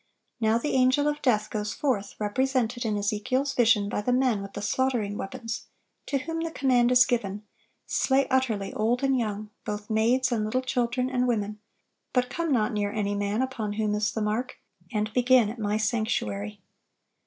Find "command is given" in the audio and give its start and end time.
6.49-7.43